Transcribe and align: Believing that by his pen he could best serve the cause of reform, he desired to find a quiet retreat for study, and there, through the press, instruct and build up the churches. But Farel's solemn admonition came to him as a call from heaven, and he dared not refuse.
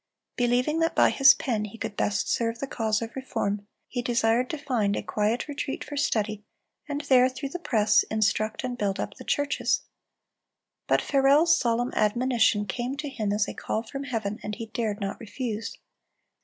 Believing 0.35 0.79
that 0.79 0.95
by 0.95 1.11
his 1.11 1.35
pen 1.35 1.65
he 1.65 1.77
could 1.77 1.95
best 1.95 2.27
serve 2.27 2.57
the 2.57 2.65
cause 2.65 3.03
of 3.03 3.15
reform, 3.15 3.67
he 3.87 4.01
desired 4.01 4.49
to 4.49 4.57
find 4.57 4.95
a 4.95 5.03
quiet 5.03 5.47
retreat 5.47 5.83
for 5.83 5.95
study, 5.95 6.43
and 6.89 7.01
there, 7.01 7.29
through 7.29 7.49
the 7.49 7.59
press, 7.59 8.01
instruct 8.09 8.63
and 8.63 8.79
build 8.79 8.99
up 8.99 9.13
the 9.17 9.23
churches. 9.23 9.81
But 10.87 11.03
Farel's 11.03 11.55
solemn 11.55 11.93
admonition 11.93 12.65
came 12.65 12.97
to 12.97 13.09
him 13.09 13.31
as 13.31 13.47
a 13.47 13.53
call 13.53 13.83
from 13.83 14.05
heaven, 14.05 14.39
and 14.41 14.55
he 14.55 14.65
dared 14.65 14.99
not 14.99 15.19
refuse. 15.19 15.77